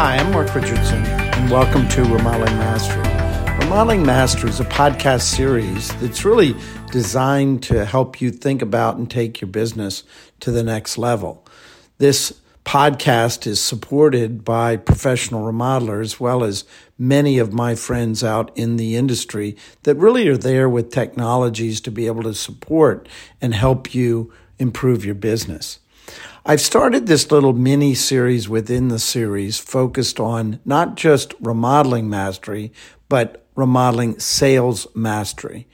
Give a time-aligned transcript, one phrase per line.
[0.00, 3.02] Hi, I'm Mark Richardson, and welcome to Remodeling Mastery.
[3.64, 6.54] Remodeling Mastery is a podcast series that's really
[6.92, 10.04] designed to help you think about and take your business
[10.38, 11.44] to the next level.
[11.98, 16.64] This podcast is supported by professional remodelers, as well as
[16.96, 21.90] many of my friends out in the industry that really are there with technologies to
[21.90, 23.08] be able to support
[23.40, 25.80] and help you improve your business.
[26.50, 32.72] I've started this little mini series within the series focused on not just remodeling mastery,
[33.10, 35.68] but remodeling sales mastery.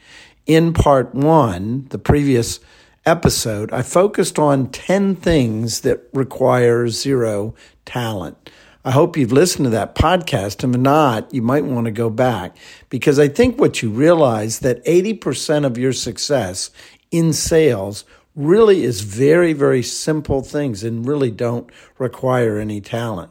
[0.46, 2.59] In part one, the previous
[3.06, 7.54] episode, I focused on 10 things that require zero
[7.84, 8.51] talent.
[8.84, 10.65] I hope you've listened to that podcast.
[10.65, 12.56] And if not, you might want to go back
[12.91, 16.70] because I think what you realize that 80% of your success
[17.12, 18.04] in sales
[18.37, 23.30] really is very, very simple things and really don't require any talent.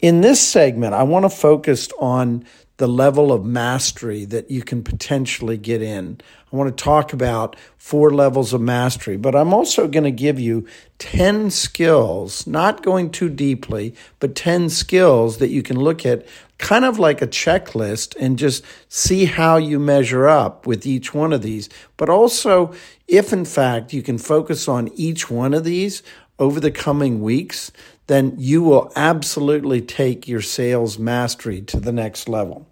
[0.00, 2.44] In this segment, I want to focus on
[2.82, 6.20] the level of mastery that you can potentially get in.
[6.52, 10.40] I want to talk about four levels of mastery, but I'm also going to give
[10.40, 10.66] you
[10.98, 16.26] 10 skills, not going too deeply, but 10 skills that you can look at
[16.58, 21.32] kind of like a checklist and just see how you measure up with each one
[21.32, 21.68] of these.
[21.96, 22.74] But also,
[23.06, 26.02] if in fact you can focus on each one of these
[26.40, 27.70] over the coming weeks,
[28.08, 32.66] then you will absolutely take your sales mastery to the next level.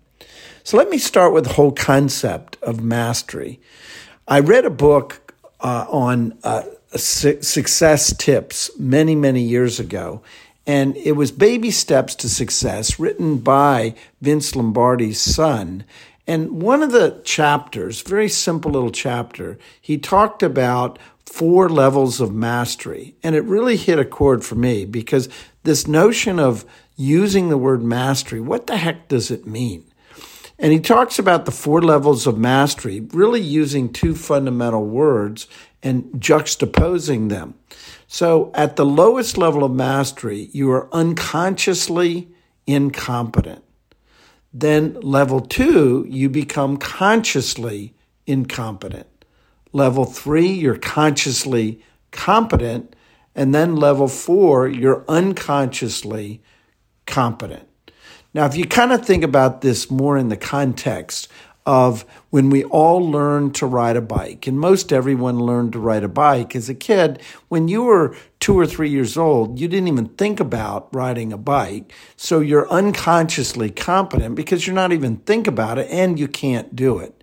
[0.62, 3.60] So let me start with the whole concept of mastery.
[4.28, 6.62] I read a book uh, on uh,
[6.96, 10.22] su- success tips many, many years ago,
[10.66, 15.84] and it was Baby Steps to Success, written by Vince Lombardi's son.
[16.26, 22.32] And one of the chapters, very simple little chapter, he talked about four levels of
[22.32, 23.14] mastery.
[23.22, 25.28] And it really hit a chord for me because
[25.62, 26.64] this notion of
[26.96, 29.89] using the word mastery, what the heck does it mean?
[30.62, 35.48] And he talks about the four levels of mastery, really using two fundamental words
[35.82, 37.54] and juxtaposing them.
[38.06, 42.28] So at the lowest level of mastery, you are unconsciously
[42.66, 43.64] incompetent.
[44.52, 47.94] Then level two, you become consciously
[48.26, 49.06] incompetent.
[49.72, 52.94] Level three, you're consciously competent.
[53.34, 56.42] And then level four, you're unconsciously
[57.06, 57.69] competent.
[58.32, 61.28] Now, if you kind of think about this more in the context
[61.66, 66.04] of when we all learned to ride a bike, and most everyone learned to ride
[66.04, 69.88] a bike as a kid, when you were two or three years old, you didn't
[69.88, 71.92] even think about riding a bike.
[72.16, 76.98] So you're unconsciously competent because you're not even think about it and you can't do
[76.98, 77.22] it.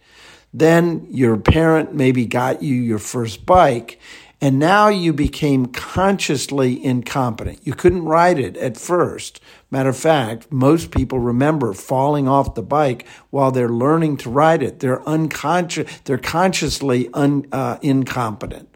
[0.54, 4.00] Then your parent maybe got you your first bike
[4.40, 7.66] and now you became consciously incompetent.
[7.66, 9.42] You couldn't ride it at first.
[9.72, 14.62] Matter of fact, most people remember falling off the bike while they're learning to ride
[14.62, 14.80] it.
[14.80, 18.70] They're unconscious, they're consciously un, uh, incompetent.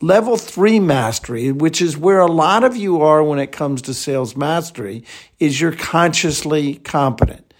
[0.00, 3.94] Level three mastery, which is where a lot of you are when it comes to
[3.94, 5.02] sales mastery,
[5.40, 7.52] is you're consciously competent.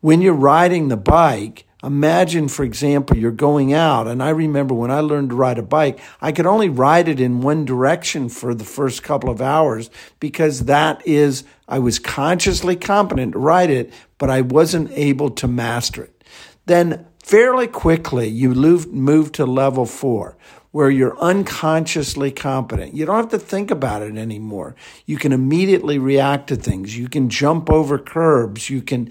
[0.00, 4.90] When you're riding the bike, Imagine, for example, you're going out, and I remember when
[4.90, 8.52] I learned to ride a bike, I could only ride it in one direction for
[8.52, 9.88] the first couple of hours
[10.18, 15.46] because that is, I was consciously competent to ride it, but I wasn't able to
[15.46, 16.24] master it.
[16.66, 20.36] Then, fairly quickly, you move, to level four
[20.70, 22.94] where you're unconsciously competent.
[22.94, 24.76] You don't have to think about it anymore.
[25.06, 26.96] You can immediately react to things.
[26.96, 28.68] You can jump over curbs.
[28.68, 29.10] You can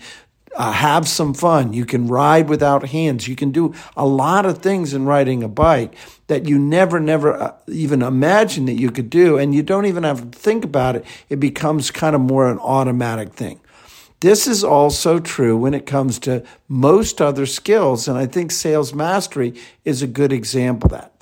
[0.56, 1.74] uh, have some fun.
[1.74, 3.28] You can ride without hands.
[3.28, 5.94] You can do a lot of things in riding a bike
[6.28, 9.38] that you never, never uh, even imagine that you could do.
[9.38, 11.06] And you don't even have to think about it.
[11.30, 13.60] It becomes kind of more an automatic thing.
[14.20, 18.08] This is also true when it comes to most other skills.
[18.08, 19.54] And I think sales mastery
[19.86, 21.17] is a good example of that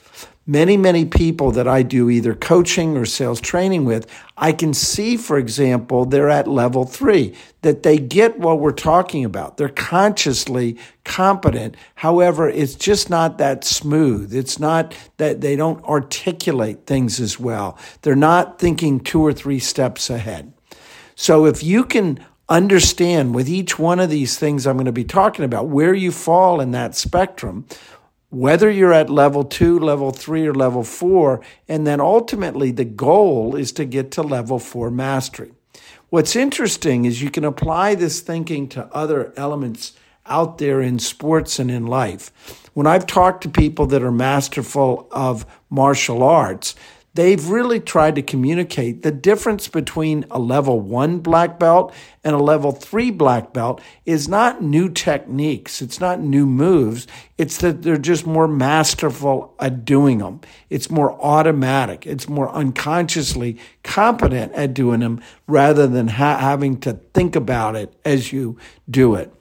[0.47, 5.17] many, many people that I do either coaching or sales training with, I can see,
[5.17, 9.57] for example, they're at level three, that they get what we're talking about.
[9.57, 11.75] They're consciously competent.
[11.95, 14.33] However, it's just not that smooth.
[14.33, 17.77] It's not that they don't articulate things as well.
[18.03, 20.53] They're not thinking two or three steps ahead.
[21.15, 25.03] So if you can understand with each one of these things I'm going to be
[25.03, 27.65] talking about where you fall in that spectrum,
[28.35, 31.39] whether you're at level two, level three, or level four.
[31.69, 35.53] And then ultimately, the goal is to get to level four mastery.
[36.09, 39.93] What's interesting is you can apply this thinking to other elements
[40.25, 42.29] out there in sports and in life.
[42.73, 46.75] When I've talked to people that are masterful of martial arts,
[47.15, 52.39] they've really tried to communicate the difference between a level one black belt and a
[52.39, 55.81] level three black belt is not new techniques.
[55.81, 57.07] It's not new moves.
[57.37, 60.41] It's that they're just more masterful at doing them.
[60.69, 62.05] It's more automatic.
[62.05, 67.93] It's more unconsciously competent at doing them rather than ha- having to think about it
[68.03, 68.57] as you
[68.89, 69.33] do it.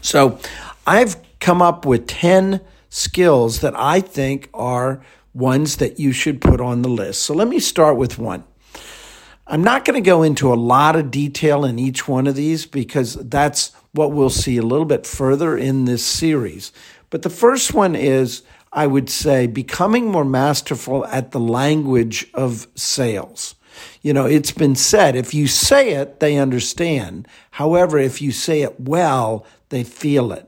[0.00, 0.40] So
[0.86, 2.60] I've come up with 10
[2.90, 5.00] skills that I think are
[5.38, 7.22] ones that you should put on the list.
[7.22, 8.44] So let me start with one.
[9.46, 12.66] I'm not going to go into a lot of detail in each one of these
[12.66, 16.72] because that's what we'll see a little bit further in this series.
[17.08, 18.42] But the first one is,
[18.72, 23.54] I would say, becoming more masterful at the language of sales.
[24.02, 27.26] You know, it's been said if you say it, they understand.
[27.52, 30.46] However, if you say it well, they feel it.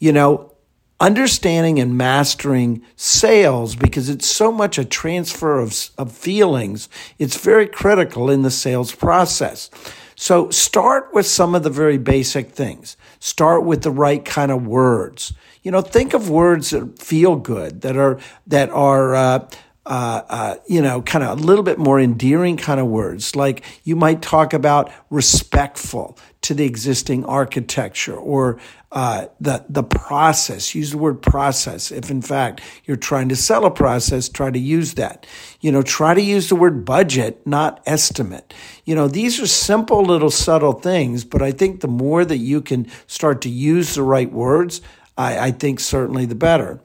[0.00, 0.53] You know,
[1.00, 6.88] understanding and mastering sales because it's so much a transfer of, of feelings.
[7.18, 9.70] It's very critical in the sales process.
[10.16, 12.96] So start with some of the very basic things.
[13.18, 15.32] Start with the right kind of words.
[15.62, 19.48] You know, think of words that feel good, that are, that are, uh,
[19.86, 23.36] uh, uh, you know, kind of a little bit more endearing kind of words.
[23.36, 28.58] Like you might talk about respectful to the existing architecture or
[28.92, 30.74] uh, the the process.
[30.74, 31.90] Use the word process.
[31.90, 35.26] If in fact you're trying to sell a process, try to use that.
[35.60, 38.54] You know, try to use the word budget, not estimate.
[38.84, 42.62] You know, these are simple little subtle things, but I think the more that you
[42.62, 44.80] can start to use the right words,
[45.18, 46.80] I, I think certainly the better.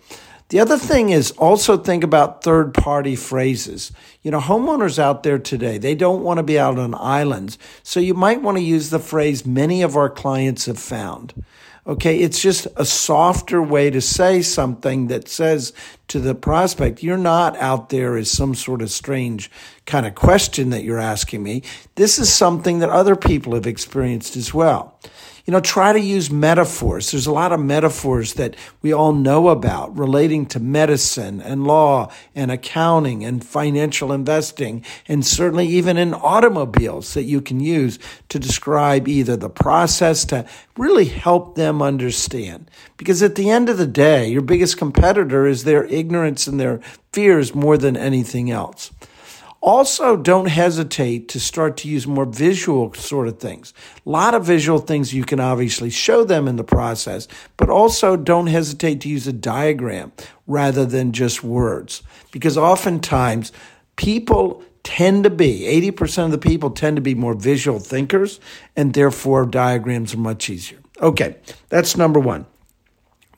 [0.50, 3.92] The other thing is also think about third party phrases.
[4.24, 7.60] You know, homeowners out there today, they don't want to be out on islands.
[7.84, 11.44] So you might want to use the phrase many of our clients have found.
[11.86, 12.20] Okay.
[12.20, 15.72] It's just a softer way to say something that says
[16.08, 19.52] to the prospect, you're not out there as some sort of strange
[19.86, 21.62] kind of question that you're asking me.
[21.94, 25.00] This is something that other people have experienced as well.
[25.50, 27.10] You know, try to use metaphors.
[27.10, 32.12] There's a lot of metaphors that we all know about relating to medicine and law
[32.36, 37.98] and accounting and financial investing, and certainly even in automobiles that you can use
[38.28, 40.48] to describe either the process to
[40.78, 42.70] really help them understand.
[42.98, 46.80] Because at the end of the day, your biggest competitor is their ignorance and their
[47.12, 48.92] fears more than anything else.
[49.62, 53.74] Also, don't hesitate to start to use more visual sort of things.
[54.06, 57.28] A lot of visual things you can obviously show them in the process,
[57.58, 60.14] but also don't hesitate to use a diagram
[60.48, 62.02] rather than just words.
[62.32, 63.52] Because oftentimes
[63.98, 65.62] people tend to be,
[65.92, 68.40] 80% of the people tend to be more visual thinkers,
[68.78, 70.80] and therefore diagrams are much easier.
[71.02, 71.36] Okay,
[71.68, 72.46] that's number one.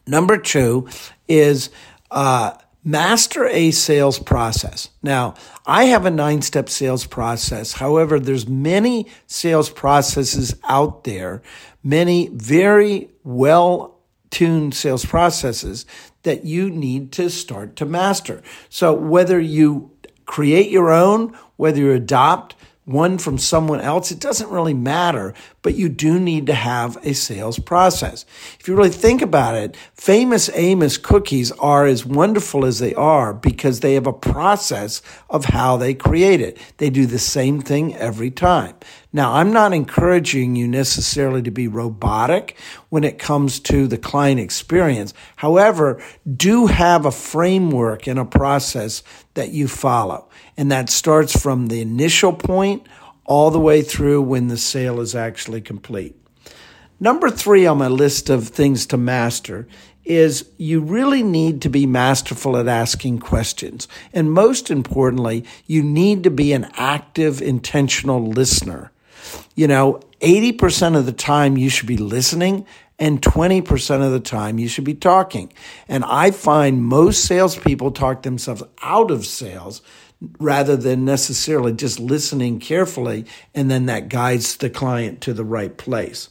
[0.06, 0.88] Number two
[1.28, 1.72] is,
[2.12, 2.54] uh,
[2.84, 4.90] Master a sales process.
[5.04, 5.36] Now,
[5.68, 7.74] I have a nine step sales process.
[7.74, 11.44] However, there's many sales processes out there,
[11.84, 14.00] many very well
[14.32, 15.86] tuned sales processes
[16.24, 18.42] that you need to start to master.
[18.70, 19.92] So whether you
[20.26, 22.56] create your own, whether you adopt
[22.92, 27.14] one from someone else, it doesn't really matter, but you do need to have a
[27.14, 28.26] sales process.
[28.60, 33.34] If you really think about it, famous Amos cookies are as wonderful as they are
[33.34, 36.58] because they have a process of how they create it.
[36.78, 38.76] They do the same thing every time.
[39.14, 42.56] Now, I'm not encouraging you necessarily to be robotic
[42.90, 45.14] when it comes to the client experience.
[45.36, 46.02] However,
[46.38, 49.04] do have a framework and a process
[49.34, 50.30] that you follow.
[50.56, 52.88] And that starts from the initial point
[53.26, 56.16] all the way through when the sale is actually complete.
[57.00, 59.68] Number three on my list of things to master
[60.06, 63.88] is you really need to be masterful at asking questions.
[64.14, 68.92] And most importantly, you need to be an active, intentional listener.
[69.56, 72.66] You know, 80% of the time you should be listening
[73.00, 75.52] and 20% of the time you should be talking.
[75.88, 79.82] And I find most salespeople talk themselves out of sales
[80.40, 85.76] rather than necessarily just listening carefully and then that guides the client to the right
[85.76, 86.30] place.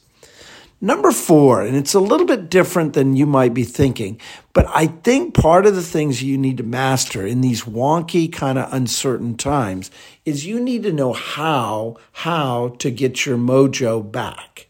[0.82, 4.18] Number four, and it's a little bit different than you might be thinking,
[4.54, 8.58] but I think part of the things you need to master in these wonky, kind
[8.58, 9.90] of uncertain times
[10.24, 14.68] is you need to know how, how to get your mojo back.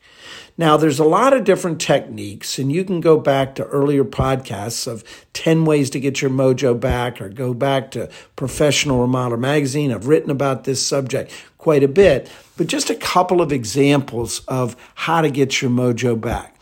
[0.58, 4.86] Now, there's a lot of different techniques, and you can go back to earlier podcasts
[4.86, 9.92] of 10 ways to get your mojo back, or go back to Professional Remodeler Magazine.
[9.92, 14.76] I've written about this subject quite a bit, but just a couple of examples of
[14.94, 16.56] how to get your mojo back.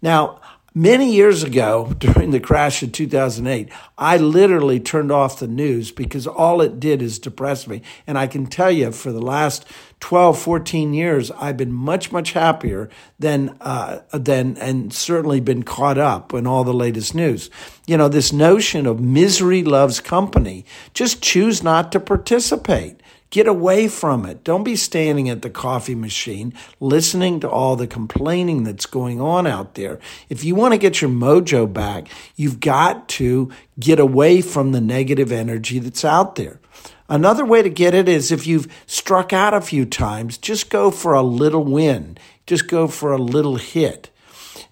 [0.00, 0.40] Now,
[0.74, 3.68] Many years ago, during the crash of 2008,
[3.98, 7.82] I literally turned off the news because all it did is depress me.
[8.06, 9.66] And I can tell you, for the last
[10.00, 15.98] 12, 14 years, I've been much, much happier than, uh, than, and certainly been caught
[15.98, 17.50] up in all the latest news.
[17.86, 20.64] You know, this notion of misery loves company.
[20.94, 23.02] Just choose not to participate.
[23.32, 24.44] Get away from it.
[24.44, 29.46] Don't be standing at the coffee machine listening to all the complaining that's going on
[29.46, 29.98] out there.
[30.28, 34.82] If you want to get your mojo back, you've got to get away from the
[34.82, 36.60] negative energy that's out there.
[37.08, 40.90] Another way to get it is if you've struck out a few times, just go
[40.90, 42.18] for a little win.
[42.46, 44.10] Just go for a little hit.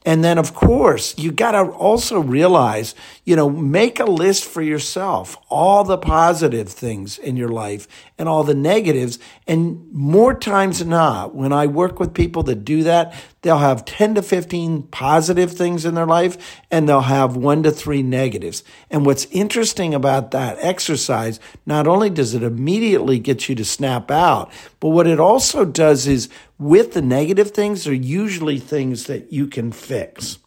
[0.06, 4.62] And then, of course, you got to also realize, you know, make a list for
[4.62, 9.18] yourself, all the positive things in your life and all the negatives.
[9.46, 13.84] And more times than not, when I work with people that do that, they'll have
[13.84, 18.64] 10 to 15 positive things in their life and they'll have one to three negatives.
[18.90, 24.10] And what's interesting about that exercise, not only does it immediately get you to snap
[24.10, 26.30] out, but what it also does is
[26.60, 30.38] with the negative things are usually things that you can fix.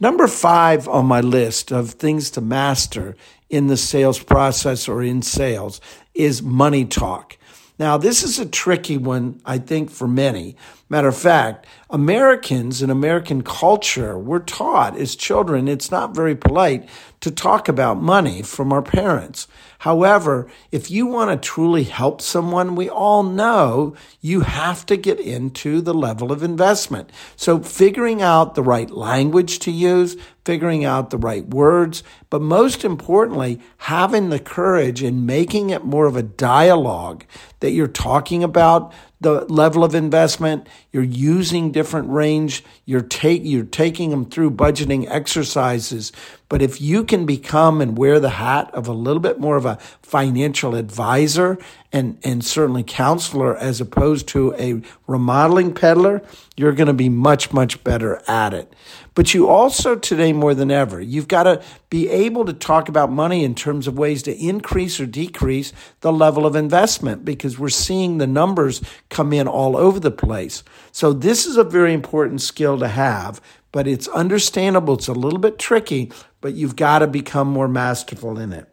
[0.00, 3.14] Number five on my list of things to master
[3.50, 5.80] in the sales process or in sales
[6.14, 7.36] is money talk.
[7.78, 10.56] Now, this is a tricky one, I think, for many.
[10.88, 16.88] Matter of fact, Americans and American culture, we're taught as children, it's not very polite
[17.20, 19.48] to talk about money from our parents.
[19.84, 25.20] However, if you want to truly help someone, we all know you have to get
[25.20, 27.10] into the level of investment.
[27.36, 32.82] So figuring out the right language to use, figuring out the right words, but most
[32.82, 37.26] importantly, having the courage and making it more of a dialogue
[37.60, 38.90] that you're talking about
[39.24, 40.68] the level of investment.
[40.92, 42.62] You're using different range.
[42.84, 46.12] You're take you're taking them through budgeting exercises.
[46.54, 49.66] But if you can become and wear the hat of a little bit more of
[49.66, 51.58] a financial advisor
[51.92, 56.22] and, and certainly counselor as opposed to a remodeling peddler,
[56.56, 58.72] you're going to be much, much better at it.
[59.14, 63.10] But you also today more than ever, you've got to be able to talk about
[63.10, 67.68] money in terms of ways to increase or decrease the level of investment because we're
[67.68, 70.62] seeing the numbers come in all over the place.
[70.92, 73.40] So this is a very important skill to have,
[73.74, 74.94] but it's understandable.
[74.94, 78.68] It's a little bit tricky, but you've got to become more masterful in it.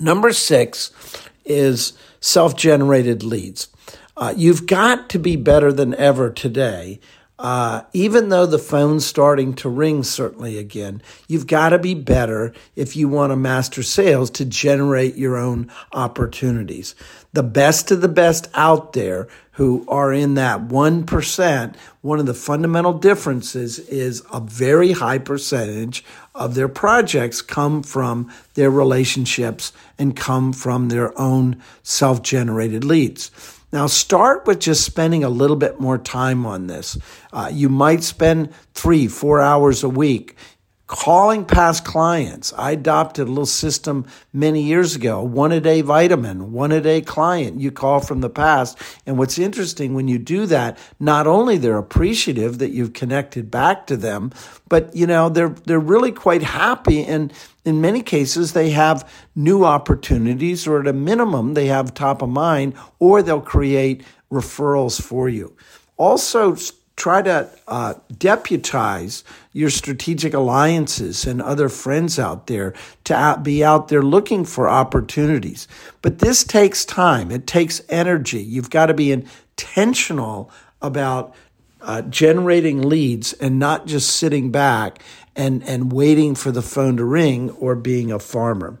[0.00, 0.90] Number six
[1.44, 3.68] is self generated leads.
[4.16, 6.98] Uh, you've got to be better than ever today
[7.42, 12.54] uh, even though the phone's starting to ring certainly again, you've got to be better
[12.76, 16.94] if you want to master sales to generate your own opportunities.
[17.32, 22.32] The best of the best out there who are in that 1%, one of the
[22.32, 26.04] fundamental differences is a very high percentage
[26.36, 33.32] of their projects come from their relationships and come from their own self generated leads.
[33.72, 36.98] Now, start with just spending a little bit more time on this.
[37.32, 40.36] Uh, you might spend three, four hours a week
[40.92, 42.52] calling past clients.
[42.52, 47.00] I adopted a little system many years ago, one a day vitamin, one a day
[47.00, 48.76] client you call from the past.
[49.06, 53.86] And what's interesting when you do that, not only they're appreciative that you've connected back
[53.86, 54.32] to them,
[54.68, 57.02] but you know, they're, they're really quite happy.
[57.02, 57.32] And
[57.64, 62.28] in many cases, they have new opportunities or at a minimum, they have top of
[62.28, 65.56] mind or they'll create referrals for you.
[65.96, 66.54] Also,
[67.02, 73.88] try to uh, deputize your strategic alliances and other friends out there to be out
[73.88, 75.66] there looking for opportunities.
[76.00, 78.40] But this takes time, it takes energy.
[78.40, 80.48] You've got to be intentional
[80.80, 81.34] about
[81.80, 85.02] uh, generating leads and not just sitting back
[85.34, 88.78] and, and waiting for the phone to ring or being a farmer.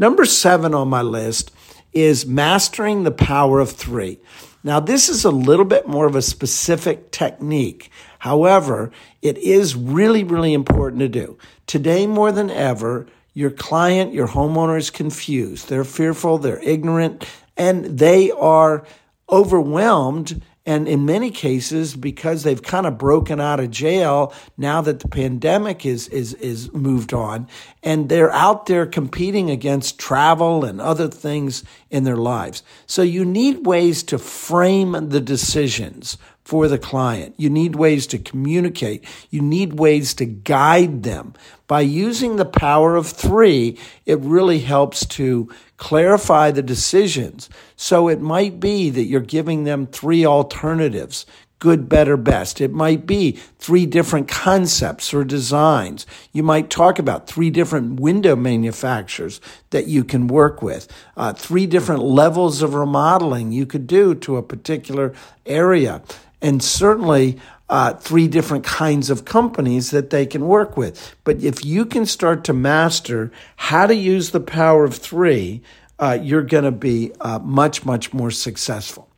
[0.00, 1.52] Number seven on my list
[1.96, 4.20] is mastering the power of three.
[4.62, 7.90] Now, this is a little bit more of a specific technique.
[8.18, 8.90] However,
[9.22, 11.38] it is really, really important to do.
[11.66, 15.70] Today, more than ever, your client, your homeowner is confused.
[15.70, 17.24] They're fearful, they're ignorant,
[17.56, 18.84] and they are
[19.30, 24.98] overwhelmed and in many cases, because they've kind of broken out of jail now that
[24.98, 27.48] the pandemic is, is, is moved on,
[27.84, 32.64] and they're out there competing against travel and other things in their lives.
[32.86, 37.34] So you need ways to frame the decisions for the client.
[37.36, 39.04] You need ways to communicate.
[39.30, 41.34] You need ways to guide them.
[41.66, 47.50] By using the power of three, it really helps to clarify the decisions.
[47.74, 51.26] So it might be that you're giving them three alternatives.
[51.58, 52.60] good, better, best.
[52.60, 56.06] It might be three different concepts or designs.
[56.32, 60.86] You might talk about three different window manufacturers that you can work with,
[61.16, 65.14] uh, three different levels of remodeling you could do to a particular
[65.46, 66.02] area.
[66.42, 67.38] And certainly,
[67.68, 71.16] uh, three different kinds of companies that they can work with.
[71.24, 75.62] But if you can start to master how to use the power of three,
[75.98, 79.08] uh, you're going to be uh, much, much more successful.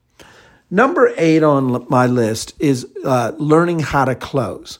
[0.70, 4.78] Number eight on my list is uh, learning how to close.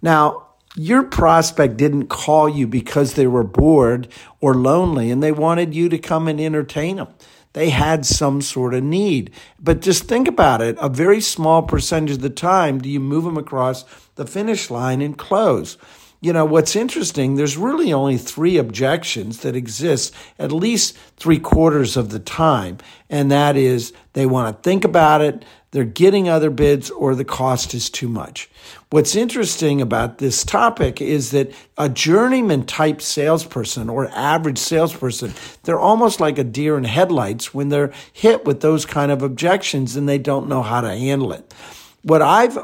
[0.00, 4.08] Now, your prospect didn't call you because they were bored
[4.40, 7.08] or lonely and they wanted you to come and entertain them.
[7.52, 9.30] They had some sort of need.
[9.58, 10.76] But just think about it.
[10.80, 15.00] A very small percentage of the time do you move them across the finish line
[15.02, 15.76] and close.
[16.20, 21.96] You know, what's interesting, there's really only three objections that exist at least three quarters
[21.96, 22.78] of the time.
[23.10, 27.24] And that is they want to think about it, they're getting other bids, or the
[27.24, 28.48] cost is too much.
[28.90, 35.32] What's interesting about this topic is that a journeyman type salesperson or average salesperson,
[35.64, 39.96] they're almost like a deer in headlights when they're hit with those kind of objections
[39.96, 41.54] and they don't know how to handle it.
[42.02, 42.58] What I've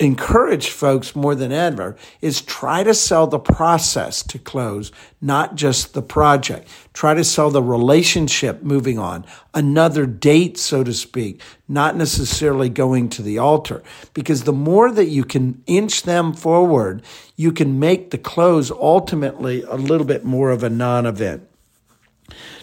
[0.00, 5.92] encourage folks more than ever is try to sell the process to close, not just
[5.92, 6.68] the project.
[6.92, 13.08] Try to sell the relationship moving on, another date, so to speak, not necessarily going
[13.10, 13.82] to the altar.
[14.14, 17.02] Because the more that you can inch them forward,
[17.34, 21.42] you can make the close ultimately a little bit more of a non event.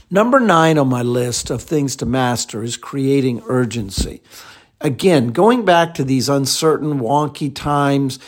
[0.09, 4.21] Number nine on my list of things to master is creating urgency
[4.81, 8.19] again, going back to these uncertain, wonky times,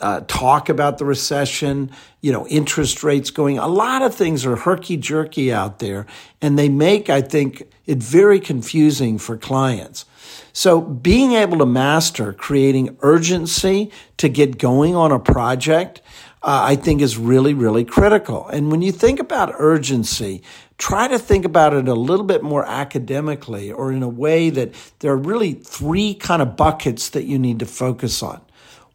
[0.00, 4.56] uh, talk about the recession, you know, interest rates going, a lot of things are
[4.56, 6.06] herky jerky out there,
[6.42, 10.04] and they make, I think, it very confusing for clients.
[10.52, 16.02] So being able to master creating urgency to get going on a project,
[16.42, 18.48] uh, I think is really, really critical.
[18.48, 20.42] And when you think about urgency,
[20.78, 24.72] try to think about it a little bit more academically or in a way that
[25.00, 28.40] there are really three kind of buckets that you need to focus on.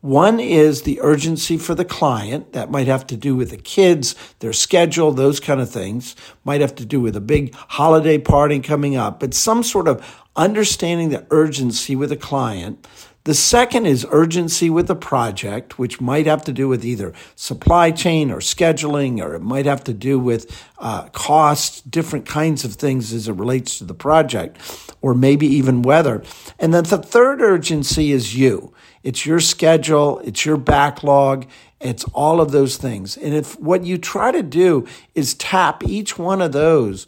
[0.01, 2.53] One is the urgency for the client.
[2.53, 6.15] That might have to do with the kids, their schedule, those kind of things.
[6.43, 10.23] Might have to do with a big holiday party coming up, but some sort of
[10.35, 12.87] understanding the urgency with a client.
[13.25, 17.89] The second is urgency with the project, which might have to do with either supply
[17.89, 22.75] chain or scheduling, or it might have to do with uh, costs, different kinds of
[22.75, 24.59] things as it relates to the project,
[25.01, 26.21] or maybe even weather.
[26.59, 28.71] And then the third urgency is you.
[29.01, 31.47] It's your schedule, it's your backlog,
[31.81, 33.17] it's all of those things.
[33.17, 34.85] And if what you try to do
[35.15, 37.07] is tap each one of those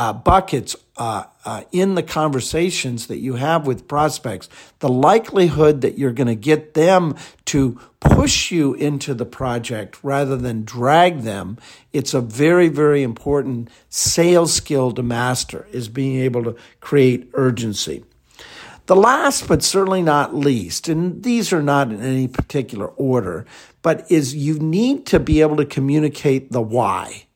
[0.00, 5.98] uh, buckets uh, uh, in the conversations that you have with prospects, the likelihood that
[5.98, 11.58] you're going to get them to push you into the project rather than drag them,
[11.92, 18.02] it's a very, very important sales skill to master is being able to create urgency.
[18.86, 23.44] The last, but certainly not least, and these are not in any particular order,
[23.82, 27.26] but is you need to be able to communicate the why.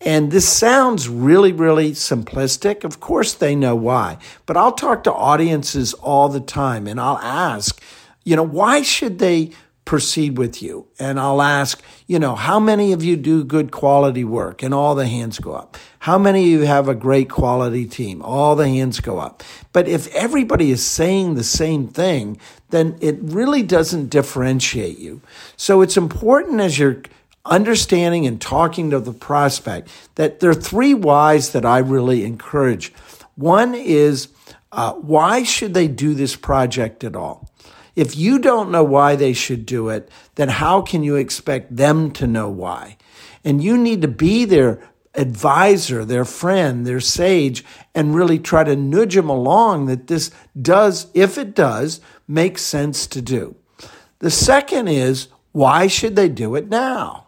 [0.00, 2.84] And this sounds really, really simplistic.
[2.84, 4.18] Of course, they know why.
[4.46, 7.82] But I'll talk to audiences all the time and I'll ask,
[8.24, 9.50] you know, why should they
[9.84, 10.86] proceed with you?
[10.98, 14.62] And I'll ask, you know, how many of you do good quality work?
[14.62, 15.78] And all the hands go up.
[16.00, 18.20] How many of you have a great quality team?
[18.20, 19.42] All the hands go up.
[19.72, 25.22] But if everybody is saying the same thing, then it really doesn't differentiate you.
[25.56, 27.02] So it's important as you're
[27.48, 32.92] understanding and talking to the prospect that there are three whys that I really encourage.
[33.34, 34.28] One is
[34.72, 37.50] uh, why should they do this project at all?
[37.96, 42.12] If you don't know why they should do it, then how can you expect them
[42.12, 42.96] to know why?
[43.44, 44.80] And you need to be their
[45.14, 50.30] advisor, their friend, their sage, and really try to nudge them along that this
[50.60, 53.56] does, if it does, make sense to do.
[54.20, 57.27] The second is why should they do it now?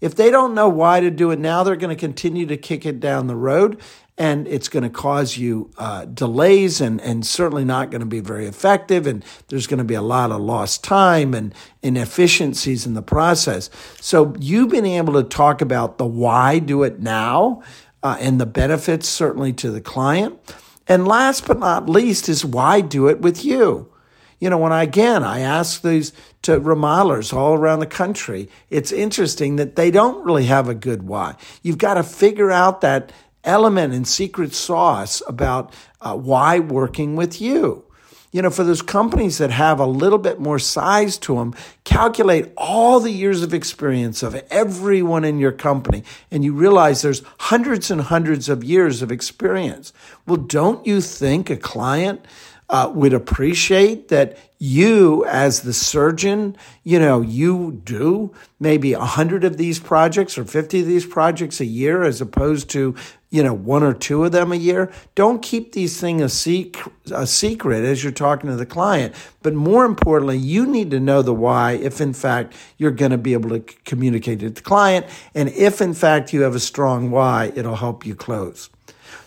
[0.00, 2.86] If they don't know why to do it now, they're going to continue to kick
[2.86, 3.80] it down the road
[4.20, 8.20] and it's going to cause you uh, delays and, and certainly not going to be
[8.20, 9.06] very effective.
[9.06, 13.70] And there's going to be a lot of lost time and inefficiencies in the process.
[13.98, 17.62] So you've been able to talk about the why do it now
[18.02, 20.38] uh, and the benefits certainly to the client.
[20.86, 23.89] And last but not least is why do it with you?
[24.40, 28.90] You know, when I, again, I ask these to remodelers all around the country, it's
[28.90, 31.36] interesting that they don't really have a good why.
[31.62, 33.12] You've got to figure out that
[33.44, 37.84] element and secret sauce about uh, why working with you.
[38.32, 42.52] you know, for those companies that have a little bit more size to them, calculate
[42.56, 47.90] all the years of experience of everyone in your company, and you realize there's hundreds
[47.90, 49.92] and hundreds of years of experience.
[50.26, 52.24] Well, don't you think a client
[52.70, 59.42] uh, would appreciate that you as the surgeon, you know, you do maybe a hundred
[59.42, 62.94] of these projects or 50 of these projects a year as opposed to,
[63.30, 64.92] you know, one or two of them a year.
[65.16, 69.16] Don't keep these things a, sec- a secret as you're talking to the client.
[69.42, 73.18] But more importantly, you need to know the why if in fact you're going to
[73.18, 75.06] be able to communicate it to the client.
[75.34, 78.70] And if in fact you have a strong why, it'll help you close.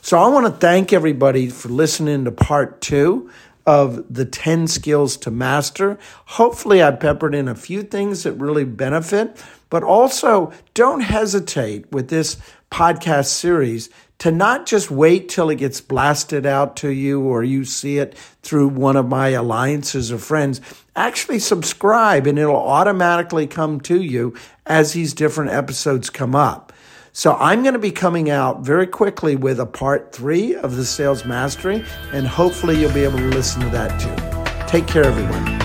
[0.01, 3.29] So I want to thank everybody for listening to part two
[3.65, 5.97] of the 10 skills to master.
[6.25, 12.09] Hopefully, I peppered in a few things that really benefit, but also don't hesitate with
[12.09, 12.37] this
[12.69, 17.63] podcast series to not just wait till it gets blasted out to you or you
[17.63, 20.59] see it through one of my alliances or friends.
[20.95, 24.33] Actually, subscribe and it'll automatically come to you
[24.65, 26.72] as these different episodes come up.
[27.15, 30.83] So I'm going to be coming out very quickly with a part three of the
[30.83, 34.67] sales mastery, and hopefully you'll be able to listen to that too.
[34.67, 35.62] Take care, everyone.